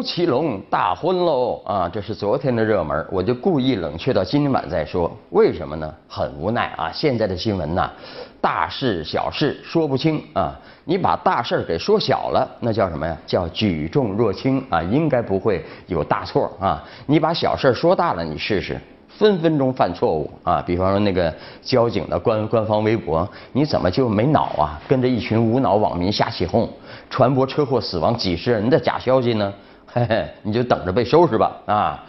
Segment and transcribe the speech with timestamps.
[0.00, 1.86] 吴奇隆大婚喽啊！
[1.86, 5.14] 这是昨天的热门，我就故意冷却到今晚再说。
[5.28, 5.94] 为什么呢？
[6.08, 6.90] 很无奈啊！
[6.90, 7.90] 现在的新闻呐，
[8.40, 10.58] 大事小事说不清啊。
[10.86, 13.14] 你把大事儿给说小了，那叫什么呀？
[13.26, 16.82] 叫举重若轻啊，应该不会有大错啊。
[17.04, 20.62] 你把小事说大了，你试试，分分钟犯错误啊。
[20.66, 21.30] 比方说那个
[21.60, 24.80] 交警的官官方微博，你怎么就没脑啊？
[24.88, 26.66] 跟着一群无脑网民瞎起哄，
[27.10, 29.52] 传播车祸死亡几十人的假消息呢？
[29.92, 32.04] 嘿嘿，你就等着被收拾吧啊！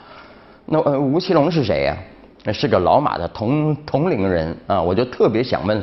[0.66, 1.98] 那呃，吴奇隆是谁呀？
[2.44, 4.80] 那是个老马的同同龄人啊！
[4.80, 5.82] 我就特别想问，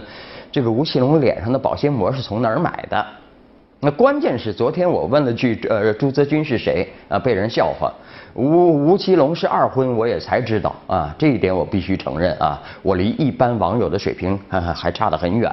[0.52, 3.04] 这个吴奇隆脸上的保鲜膜是从哪儿买的？
[3.80, 7.18] 那关键是昨天我问了句呃，朱泽军是谁啊？
[7.18, 7.92] 被人笑话。
[8.34, 11.12] 吴吴奇隆是二婚，我也才知道啊！
[11.18, 15.50] 这一点我必须承认啊，我离一般网友的水平还还差得很远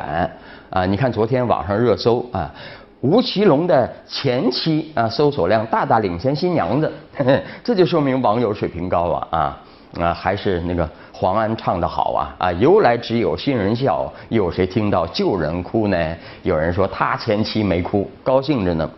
[0.70, 0.86] 啊！
[0.86, 2.53] 你看昨天网上热搜啊。
[3.02, 6.92] 吴奇隆的前妻啊，搜索量大大领先新娘子，
[7.64, 9.62] 这就说明网友水平高啊啊
[10.02, 10.14] 啊！
[10.14, 12.52] 还是那个黄安唱的好啊啊！
[12.54, 16.16] 由来只有新人笑，有谁听到旧人哭呢？
[16.44, 18.90] 有人说他前妻没哭，高兴着呢，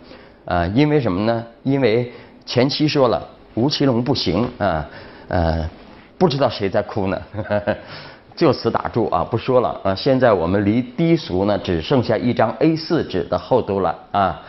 [0.45, 1.44] 啊，因为什么呢？
[1.64, 2.12] 因为
[2.45, 4.86] 前妻说了吴奇隆不行啊，
[5.28, 5.70] 呃，
[6.18, 7.22] 不知道谁在哭呢。
[8.38, 9.95] 就此打住啊，不说了啊！
[9.95, 14.39] 现在我们离低俗呢，只剩下一张 A4 纸的厚度了啊！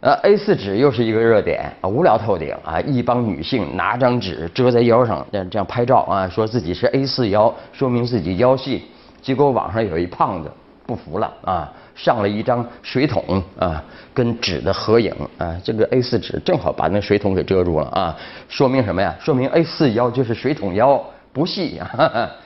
[0.00, 2.80] 呃，A4 纸又是一个热点啊，无聊透顶啊！
[2.80, 8.82] 一帮女性拿张纸遮在腰上，这样这样拍照啊，说自己是 A4 腰，说明自己腰细。
[9.22, 10.50] 结果网上有一胖子
[10.84, 18.16] 不服了啊，上了一张水桶啊，跟纸的合影啊，这个 A4 纸正好把那水桶给遮住了啊，
[18.48, 19.14] 说明什么呀？
[19.20, 21.00] 说明 A4 腰就是水桶腰，
[21.32, 22.28] 不细啊！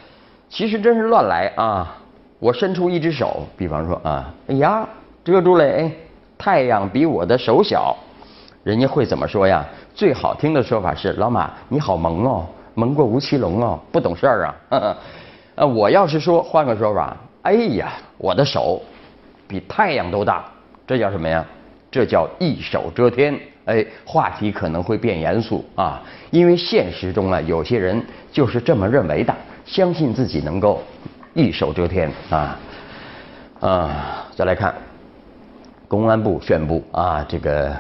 [0.49, 1.97] 其实真是乱来啊！
[2.39, 4.89] 我伸出一只手，比方说啊，哎呀，
[5.25, 5.91] 遮住了，哎，
[6.39, 7.97] 太阳比我的手小，
[8.65, 9.65] 人家会怎么说呀？
[9.95, 14.57] 最好听的说法是，老马你好萌哦，萌过吴奇隆哦，不懂事儿啊。
[15.57, 18.81] 呃，我要是说换个说法，哎呀，我的手
[19.47, 20.45] 比太阳都大，
[20.87, 21.45] 这叫什么呀？
[21.91, 23.39] 这叫一手遮天。
[23.65, 26.01] 哎，话题可能会变严肃啊，
[26.31, 29.35] 因为现实中啊，有些人就是这么认为的。
[29.69, 30.83] 相信自己能够
[31.35, 32.59] 一手遮天啊
[33.61, 34.27] 啊！
[34.35, 34.75] 再来看，
[35.87, 37.77] 公安部宣布啊，这个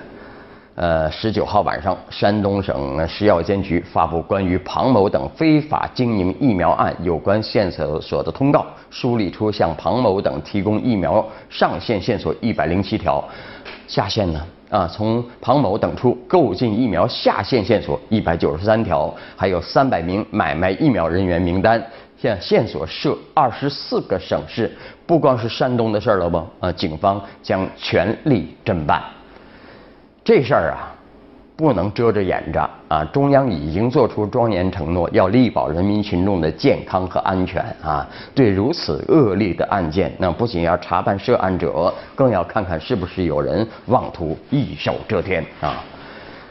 [0.75, 13.25] 呃十九号晚上，山东省食药监局发布关于庞某等非法经营疫苗案有关线索所的通告，梳理出向庞某等提供疫苗上线线索一百零七条，
[13.87, 14.45] 下线呢？
[14.71, 21.83] 啊，从庞某等处购进疫苗下线线索一百九十三条，还有三百名买卖疫苗人员名单，
[22.17, 24.71] 现线索涉二十四个省市，
[25.07, 26.47] 不光是山东的事儿了不？
[26.61, 29.03] 啊，警方将全力侦办
[30.23, 30.95] 这事儿啊。
[31.59, 33.05] 不能遮着掩着啊！
[33.13, 38.07] 中央已经做出庄严承诺，要力保人民群众的健康和安全啊！
[38.35, 45.85] 对如此恶劣的案件，那不仅要查办涉案者，更要看看是不是有人妄图一手遮天啊！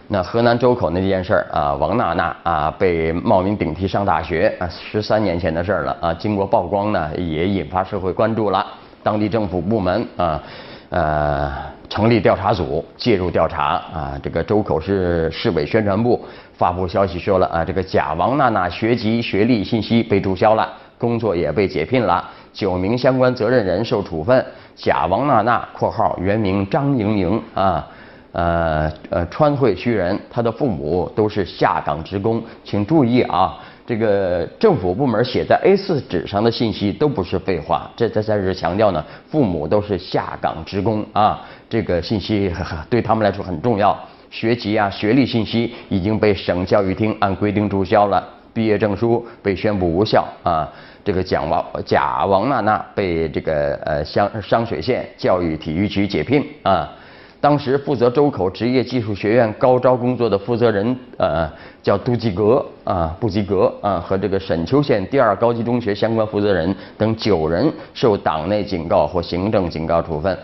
[0.10, 6.14] 那河南周口那件事儿啊，王娜娜啊被冒名顶替上大学啊，十三年前的事儿了啊！
[6.14, 8.66] 经过曝光呢，也引发社会关注了，
[9.04, 10.42] 当地政府部门啊，
[10.90, 11.76] 呃。
[11.90, 14.20] 成立调查组介入调查啊！
[14.22, 16.22] 这个周口市市委宣传部
[16.54, 20.68] 发布消息说了啊，这个贾王娜娜学籍学历信息被注销了，
[20.98, 24.46] 工作也被解聘了，九名相关责任人受处分。
[24.76, 27.88] 贾王娜娜（括号原名张莹莹啊）
[28.34, 33.58] 呃呃，川汇区人，她的父母都是下岗职工，请注意啊。
[33.88, 42.52] 这个政府部门写在 A4 纸上的信息都不是废话，这这在这强调呢，父母都是下岗职工啊，这个信息
[42.90, 43.98] 对他们来说很重要。
[44.30, 48.22] 学籍啊、学历信息已经被省教育厅按规定注销了，
[48.54, 50.68] 毕业证书被宣布无效啊。
[51.06, 56.92] 这个蒋王贾王娜娜被这个呃湘商水县教育体育局解聘啊。
[57.40, 61.48] 当时负责周口职业技术学院高招工作的负责人，呃，
[61.84, 70.36] 叫杜吉格啊，布吉格啊，和这个沈丘县第二高级中学相关负责人等九人受党内警告或行政警告处分。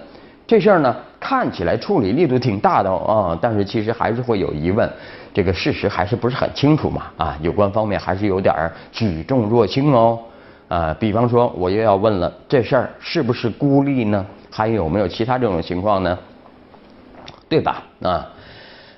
[0.46, 4.88] 这事儿呢，看起来处理力度挺大的啊，但是其实还是会有疑问，
[5.34, 10.20] 这个事实还是不是很清楚嘛啊，有关方面还是有点儿举重若轻哦
[10.68, 10.96] 啊。
[11.00, 14.24] 比方说，我又要问了，这事儿是不是孤立呢？
[14.52, 16.16] 还有没有其他这种情况呢？
[17.54, 17.84] 对吧？
[18.02, 18.28] 啊，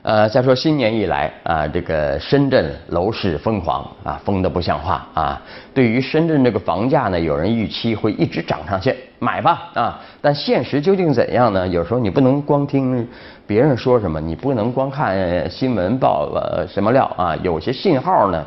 [0.02, 5.42] 呃，再说新年以来啊，这个深圳楼市疯狂啊，疯的不像话啊。
[5.74, 8.96] 对于深圳这个房价呢，有人预期会一直涨上去。
[9.20, 10.00] 买吧啊！
[10.22, 11.68] 但现实究竟怎样呢？
[11.68, 13.06] 有时候你不能光听
[13.46, 18.46] 别人说什么，你不能光看新闻报呃什么料啊，有些信号呢，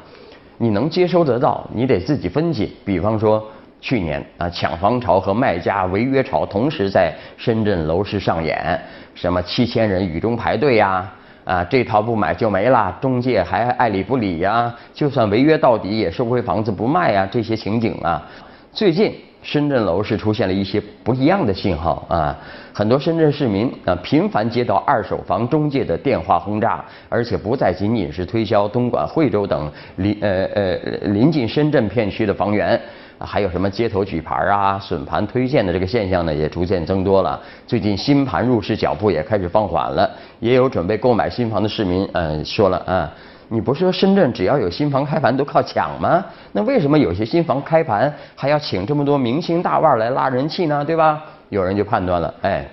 [0.57, 2.75] 你能接收得到，你得自己分析。
[2.83, 3.45] 比方说
[3.81, 8.81] 去年啊，抢房潮和卖家违约潮同时在深圳楼市上演，
[9.15, 11.11] 什么七千人雨中排队呀。
[11.45, 18.23] 啊，这套不买就没了，中介还爱理不理呀，就算违约到底也收回房子不卖呀，这些情景啊，
[18.71, 22.37] 最近深圳楼市出现了一些不一样的信号啊，
[22.75, 30.75] 很多深圳市民啊频繁接到二手房中介的电话轰炸，而且不再仅仅是推销东莞、惠州等邻呃呃
[31.15, 32.79] 临近深圳片区的房源。
[33.21, 37.41] 还有什么街头举牌啊、损盘推荐的这个现象呢，也逐渐增多了。
[37.67, 43.13] 最近新盘入市脚步也开始放缓了，也有准备购买新房的市民，嗯，说了啊，
[43.49, 46.25] 你不是说深圳只要有新房开盘都靠抢吗？
[46.53, 50.85] 那为什么有些新房开盘还要请这么多明星大腕来拉人气呢？
[50.85, 51.23] 对吧？
[51.49, 52.69] 有人就判断了，哎，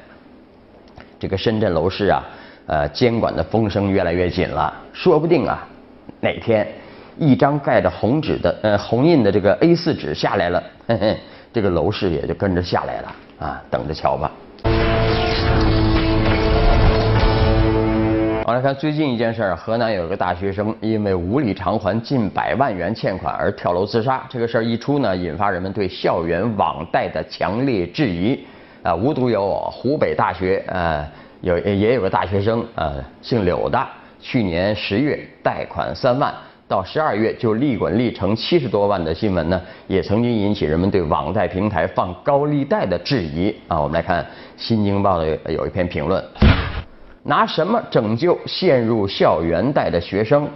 [1.17, 2.23] 这个深圳楼市啊，
[2.67, 5.67] 呃，监管的风声越来越紧了，说不定啊，
[6.19, 6.67] 哪天。
[7.17, 11.17] 一张盖着红纸的呃红印的这个 A4 纸下来了， 嘿嘿，
[11.53, 14.31] 这个楼市也就跟着下来了啊，等着瞧吧。
[18.47, 24.23] 我来看最近一件事儿，河南有个大学生因为无力偿还近百万元欠款而跳楼自杀。
[24.29, 28.45] 这个事儿一出呢，引发人们对校园网贷的强烈质疑。
[28.83, 31.07] 啊，无独有偶，湖北大学啊
[31.41, 33.83] 有也有个大学生啊姓柳的，
[34.19, 36.31] 去年十月贷款三万。
[36.67, 43.79] 到十二月就利滚利成七十多万的新闻呢，也曾经引起人们对网贷平台放高利贷的质疑啊。
[43.79, 44.23] 我们来看
[44.57, 46.23] 《新京报》的有一篇评论：
[47.21, 50.49] 拿什么拯救陷入校园贷的学生？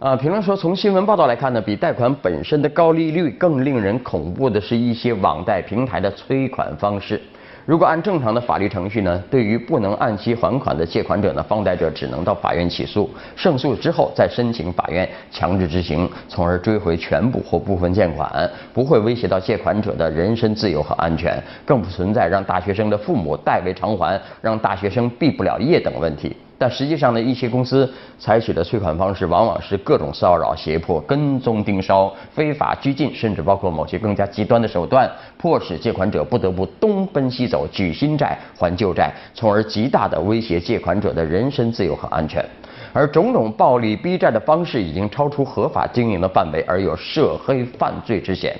[0.00, 7.20] 啊，评论说，从新闻报道来看呢，比贷款本身的高利率更令人恐怖的是一些网贷平台的催款方式。
[7.68, 26.34] 如果按正常的法律程序呢，对于不能按期还款的借款者呢，放贷者只能到法院起诉，胜诉之后再申请法院强制执行，从而追回全部或部分欠款，不会威胁到借款者的人身自由和安全，更不存在让大学生的父母代为偿还、让大学生毕不了业等问题。
[26.60, 27.88] 但实际上呢，一些公司
[28.18, 42.44] 采取的催款方式往往是各种骚扰、胁迫、跟踪盯梢、非法拘禁，甚至包括某些更加极端的手段，迫使借款者不得不东奔西走，举新债还旧债，从而极大的威胁借款者的人身自由和安全。
[42.92, 48.56] 而种种暴力逼债的方式已经超出合法经营的范围，而有涉黑犯罪之嫌。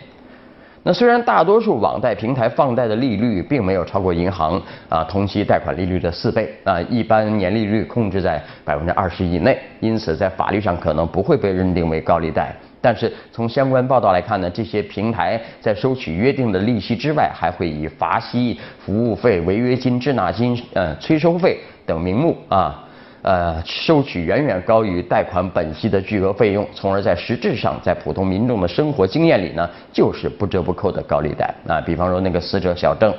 [0.89, 4.59] 那虽然大多数网贷平台放贷的利率并没有超过银行
[4.89, 12.57] 啊同期贷款利率的四倍啊，一般年利率控制在百分之二十以内，因此在法律上可能不会被认定为高利贷。
[12.81, 22.88] 但是从相关报道来看呢，这些平台在收取约定的利息之外，还会以罚息、服务费、违约金、滞纳金、呃催收费等名目啊。
[23.29, 31.79] 呃，收取远远高于贷款本息的巨额费用，从而在实质上，在普通民众的生活经验里呢，就是不折不扣的高利贷啊。
[31.79, 33.13] 比方说那个死者小郑，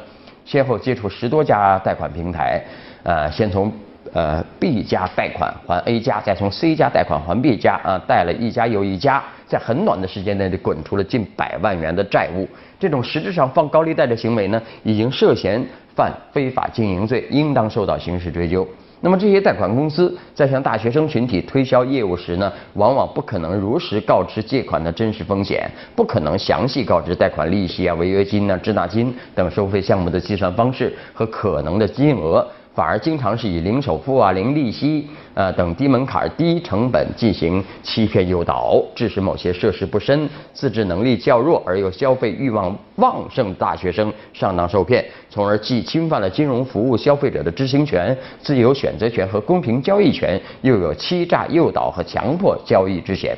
[0.45, 2.59] 先后接触十多家贷款平台，
[3.03, 3.71] 呃，先从
[4.11, 12.49] 呃 B 家贷款还 A 家，再从 C 家贷款还 B 家啊，贷了一家又一家，在很短的时间内就滚出了近百万元的债务。
[12.79, 15.63] 这种实质上放高利贷的行为呢，已经涉嫌
[15.93, 18.67] 犯非法经营罪，应当受到刑事追究。
[19.01, 32.45] 那么这些贷款公司在向大学生群体推销业务时呢，往往不可能如实告知借款的真实风险，不可能详细告知贷款利息啊、违约金啊、滞纳金等收费项目的计算方式和可能的金额。
[32.73, 53.37] 反而经常是以零首付啊、零利息啊等低门槛、低成本进行欺骗诱导，致使某些涉世不深、自制能力较弱而又消费欲望旺盛大学生上当受骗，从而既侵犯了金融服务消费者的知情权、自由选择权和公平交易权，又有欺诈诱导和强迫交易之嫌。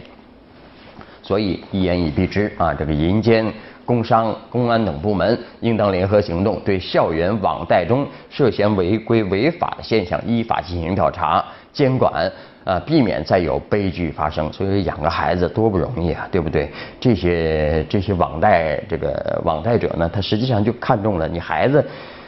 [1.32, 3.46] 所以一言以蔽之啊，这个银监。
[3.86, 12.32] 工商、公安等部门应当联合行动，对校园网贷中涉嫌违规违法的现象依法进行调查监管，
[12.64, 14.52] 啊，避免再有悲剧发生。
[14.52, 16.70] 所以养个孩子多不容易啊，对不对？
[17.00, 21.84] 这些这些网贷这个网贷者呢，他实际上就看中了你孩子，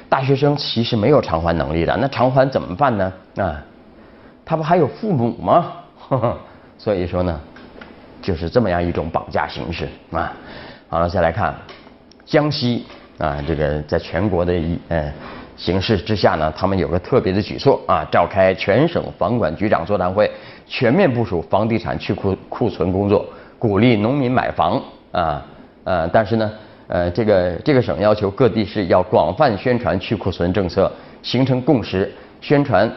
[0.09, 3.13] 大学生其实没有偿还能力的，那偿还怎么办呢？
[3.37, 3.61] 啊，
[4.43, 5.71] 他不还有父母吗？
[6.77, 7.39] 所以说呢，
[8.23, 10.33] 就是这么样一种绑架形式啊。
[10.89, 11.53] 好了，再来看
[12.25, 12.85] 江西
[13.19, 15.13] 啊，这个在全国的一呃
[15.55, 20.31] 形势之下呢，他们有个特别的举措啊，召开全省房管局长座谈会，
[20.65, 23.25] 全面部署房地产去库库存工作，
[23.59, 25.45] 鼓励农民买房啊
[25.83, 26.51] 呃，但是呢
[26.87, 32.11] 呃，这个这个省要求各地市要广泛宣传去库存政策，形成共识，
[32.41, 32.91] 宣传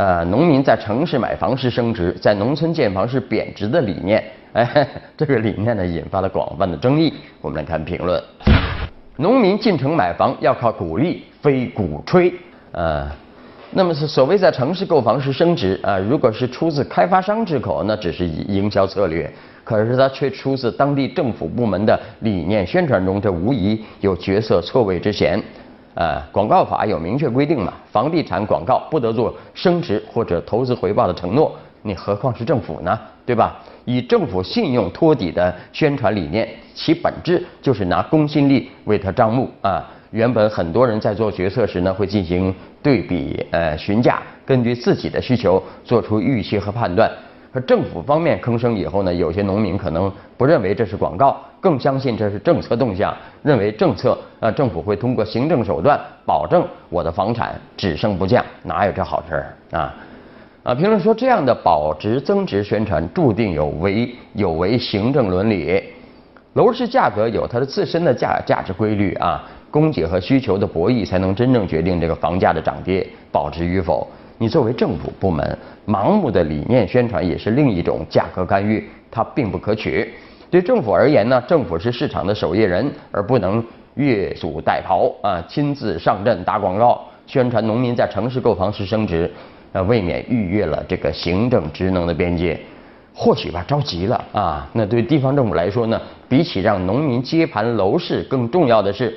[0.00, 4.24] 呃农民在城市买房是升值，在农村建房是贬值的理念。
[4.54, 7.12] 哎， 这个理念呢引发了广泛的争议。
[7.42, 8.18] 我们来看评论：
[9.18, 12.32] 农民进城买房要靠鼓励，非鼓吹。
[12.72, 13.06] 呃，
[13.72, 19.30] 那么是所谓在城市购房是升值啊，如果是出自开发商之口，那只是营销策略。
[19.64, 25.38] 可是它却出自当地政府部门的理念宣传中，这无疑有角色错位之嫌。
[25.94, 32.98] 呃，广告法有明确规定嘛，房地产广告不得做升值或者投资回报的承诺，你何况是政府呢？
[33.26, 33.58] 对吧？
[33.84, 39.84] 以政府信用托底的宣传理念，其本质就是拿公信力为他张目啊。
[40.10, 47.10] 原本很多人在做决策时呢，会进行对比呃询价，根据自己的需求做出预期和判断。
[47.52, 59.94] 和政府方面吭声以后呢，有些农民可能不认为这是广告，更相信这是政策动向，认为政策啊政府会通过行政手段保证我的房产只升不降，哪有这好事儿啊？
[60.62, 65.82] 啊，评论说这样的保值增值宣传注定有违有违行政伦理。
[66.54, 74.06] 楼市价格有它的自身的价价值规律啊，供给和需求的博弈才能真正决定这个房价的涨跌保值与否。
[74.36, 80.12] 你作为政府部门，盲目的理念宣传也是另一种价格干预，它并不可取。
[80.50, 83.64] 对政府而言呢，政府是市场的守夜人，而不能
[83.94, 89.30] 越俎代庖啊，亲自上阵打广告，宣传农民在城市购房是升值，
[89.72, 92.58] 呃，未免逾越了这个行政职能的边界。
[93.14, 94.68] 或许吧，着急了啊。
[94.72, 99.16] 那对地方政府来说呢，比起让农民接盘楼市，更重要的是，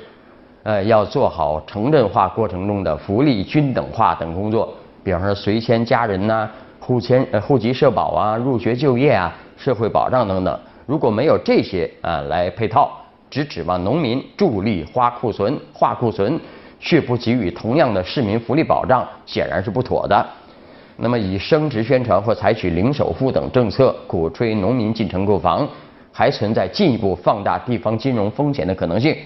[0.62, 4.72] 呃，要做好城镇化过程中的福利均等化等工作。
[5.02, 6.48] 比方说随迁家人呐，
[6.80, 12.90] 户迁呃户籍社保啊，入学就业啊，社会保障等等，如果没有这些啊来配套，
[13.30, 16.38] 只指望农民助力花库存、化库存，
[16.78, 20.26] 却不给予同样的市民福利保障，显然是不妥的。
[20.96, 25.66] 那么以升值宣传或采取零首付等政策鼓吹农民进城购房，
[26.12, 29.16] 还存在进一步放大地方金融风险的可能性。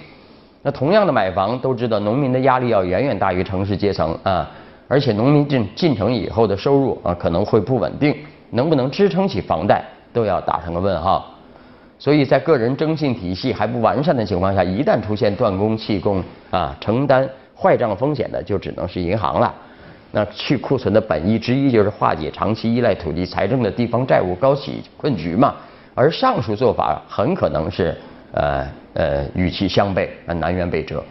[0.62, 4.48] 那同样的买房，都知道农民的压力要远远大于城市阶层啊。
[4.88, 8.16] 而且农民进进城以后的收入啊可能会不稳定，
[8.52, 9.84] 能不能支撑起房贷
[10.14, 11.34] 都要打上个问号。
[11.98, 19.52] 所以在个人征信体系还不完善的情况下，一旦出现断供弃供啊，承担坏账风险的就只能是银行了。
[20.12, 25.54] 那去库存的本意之一就是化解长期依赖土地财政的地方债务高企困局嘛。
[25.94, 27.94] 而上述做法很可能是
[28.32, 28.64] 呃
[28.94, 31.02] 呃与其相悖，南辕北辙。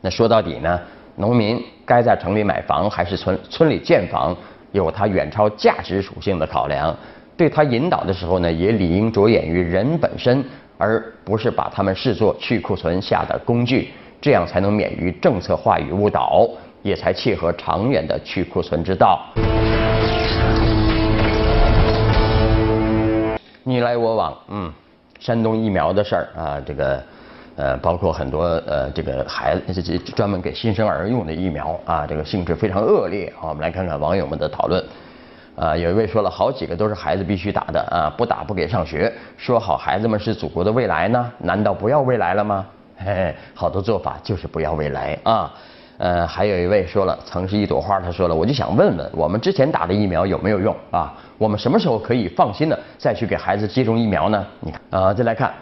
[0.00, 0.80] 那说到底呢？
[1.16, 4.34] 农民该在城里买房还是村村里建房，
[4.72, 6.96] 有它远超价值属性的考量。
[7.36, 10.44] 对他引导的时候呢，也理应着眼于人本身，
[10.78, 13.90] 而不是把他们视作去库存下的工具。
[14.20, 16.48] 这样才能免于政策话语误导，
[16.82, 19.20] 也才切合长远的去库存之道。
[23.64, 24.72] 你来我往，嗯，
[25.18, 27.02] 山东疫苗的事儿啊，这个。
[27.54, 33.50] 呃，包括很多呃，这个孩子这专门给新生儿用的疫苗啊，这个性质非常恶劣啊。
[33.50, 34.82] 我们来看看网友们的讨论。
[35.54, 39.12] 啊，有一位说了好几个都是孩子必须打的啊，不打不给上学。
[39.36, 42.66] 说好孩子们是祖国的未来呢，难道不要未来了吗？
[42.96, 45.52] 嘿嘿，好多做法就是不要未来啊。
[45.98, 51.12] 呃，还有一位说了，曾是一朵花，他说了，我就想问问，我们之前打的疫苗有没有用啊？
[51.38, 54.46] 我们什么时候可以放心的再去给孩子接种疫苗呢？
[54.60, 55.52] 你看啊，再来看。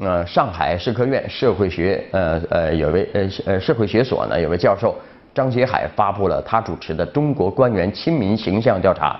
[0.00, 4.96] 呃，上海社科院社会学呃呃有位呃呃社会学所呢有位教授
[5.34, 9.18] 张杰海发布了他主持的中国官员亲民形象调查，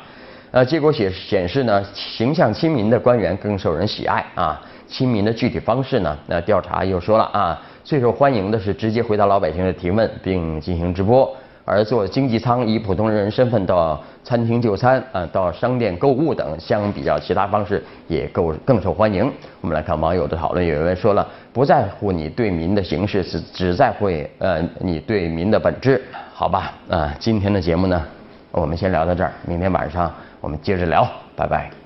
[0.52, 11.30] 呃结果显显示呢形象亲民的官员更受人喜爱啊，亲民的具体方式呢那调查又说了啊最受欢迎的是直接回答老百姓的提问并进行直播。
[11.64, 19.30] 而坐经济舱以普通人身份到餐厅就餐啊，到商店购物等，相比较其他方式也够更受欢迎。
[19.61, 26.02] 我们来看网友的讨论，有人说了，不在乎你对民的形式，只只在乎呃你对民的本质，
[26.33, 26.73] 好吧？
[26.88, 28.02] 啊，今天的节目呢，
[28.50, 31.83] 我们先聊到这儿，明天晚上我们接着聊，拜拜。